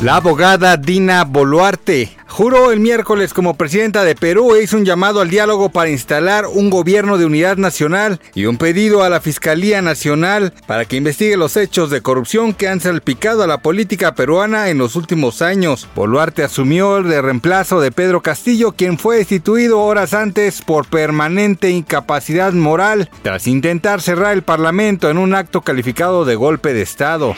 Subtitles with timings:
[0.00, 5.20] La abogada Dina Boluarte juró el miércoles como presidenta de Perú e hizo un llamado
[5.20, 9.80] al diálogo para instalar un gobierno de unidad nacional y un pedido a la Fiscalía
[9.82, 14.68] Nacional para que investigue los hechos de corrupción que han salpicado a la política peruana
[14.68, 15.88] en los últimos años.
[15.94, 21.70] Boluarte asumió el de reemplazo de Pedro Castillo, quien fue destituido horas antes por permanente
[21.70, 27.34] incapacidad moral tras intentar cerrar el Parlamento en un acto calificado de golpe de Estado.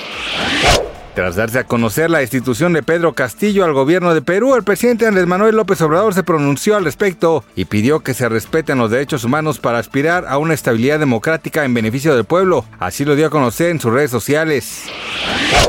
[1.16, 5.06] Tras darse a conocer la destitución de Pedro Castillo al gobierno de Perú, el presidente
[5.06, 9.24] Andrés Manuel López Obrador se pronunció al respecto y pidió que se respeten los derechos
[9.24, 12.66] humanos para aspirar a una estabilidad democrática en beneficio del pueblo.
[12.78, 14.82] Así lo dio a conocer en sus redes sociales.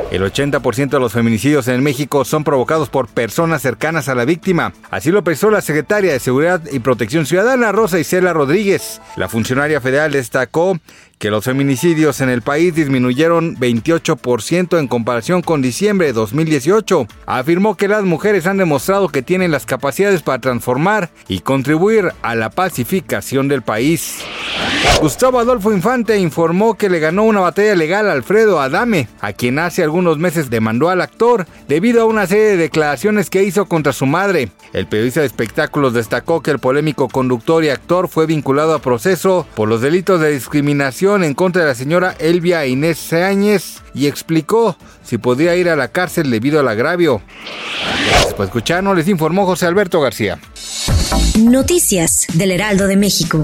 [0.10, 4.74] El 80% de los feminicidios en México son provocados por personas cercanas a la víctima.
[4.90, 9.02] Así lo expresó la secretaria de Seguridad y Protección Ciudadana, Rosa Isela Rodríguez.
[9.18, 10.80] La funcionaria federal destacó
[11.20, 17.06] que los feminicidios en el país disminuyeron 28% en comparación con diciembre de 2018.
[17.26, 22.36] Afirmó que las mujeres han demostrado que tienen las capacidades para transformar y contribuir a
[22.36, 24.24] la pacificación del país.
[25.00, 29.60] Gustavo Adolfo Infante informó que le ganó una batalla legal a Alfredo Adame, a quien
[29.60, 33.94] hace algunos meses demandó al actor debido a una serie de declaraciones que hizo contra
[33.94, 34.50] su madre.
[34.74, 39.46] El periodista de espectáculos destacó que el polémico conductor y actor fue vinculado a proceso
[39.56, 44.78] por los delitos de discriminación en contra de la señora Elvia Inés Sáñez y explicó
[45.04, 47.22] si podría ir a la cárcel debido al agravio.
[48.36, 50.40] Por escucharnos, les informó José Alberto García.
[51.38, 53.44] Noticias del Heraldo de México.